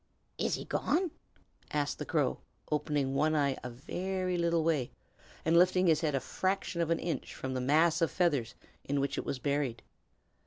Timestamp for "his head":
5.85-6.15